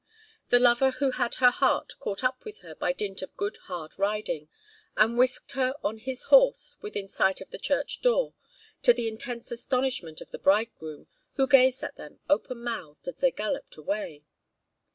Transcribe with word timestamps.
The 0.49 0.57
lover 0.57 0.89
who 0.89 1.11
had 1.11 1.35
her 1.35 1.51
heart 1.51 1.93
caught 1.99 2.23
up 2.23 2.43
with 2.43 2.61
her 2.61 2.73
by 2.73 2.91
dint 2.91 3.21
of 3.21 3.37
good 3.37 3.57
hard 3.67 3.99
riding, 3.99 4.49
and 4.97 5.15
whisked 5.15 5.51
her 5.51 5.75
on 5.83 5.99
his 5.99 6.23
horse 6.33 6.75
within 6.81 7.07
sight 7.07 7.39
of 7.39 7.51
the 7.51 7.59
church 7.59 8.01
door, 8.01 8.33
to 8.81 8.93
the 8.93 9.07
intense 9.07 9.51
astonishment 9.51 10.19
of 10.19 10.31
the 10.31 10.39
bridegroom, 10.39 11.05
who 11.35 11.45
gazed 11.45 11.83
at 11.83 11.97
them 11.97 12.19
open 12.27 12.63
mouthed 12.63 13.07
as 13.07 13.17
they 13.17 13.29
galloped 13.29 13.77
away. 13.77 14.23